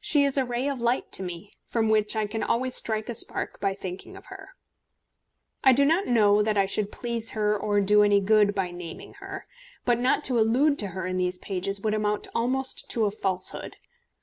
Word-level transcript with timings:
She 0.00 0.24
is 0.24 0.36
a 0.36 0.44
ray 0.44 0.68
of 0.68 0.82
light 0.82 1.10
to 1.12 1.22
me, 1.22 1.54
from 1.64 1.88
which 1.88 2.14
I 2.14 2.26
can 2.26 2.42
always 2.42 2.74
strike 2.74 3.08
a 3.08 3.14
spark 3.14 3.58
by 3.58 3.72
thinking 3.72 4.18
of 4.18 4.26
her. 4.26 4.50
I 5.64 5.72
do 5.72 5.86
not 5.86 6.06
know 6.06 6.42
that 6.42 6.58
I 6.58 6.66
should 6.66 6.92
please 6.92 7.30
her 7.30 7.56
or 7.56 7.80
do 7.80 8.02
any 8.02 8.20
good 8.20 8.54
by 8.54 8.70
naming 8.70 9.14
her. 9.14 9.46
But 9.86 9.98
not 9.98 10.24
to 10.24 10.38
allude 10.38 10.78
to 10.80 10.88
her 10.88 11.06
in 11.06 11.16
these 11.16 11.38
pages 11.38 11.80
would 11.80 11.94
amount 11.94 12.28
almost 12.34 12.90
to 12.90 13.06
a 13.06 13.10
falsehood. 13.10 13.78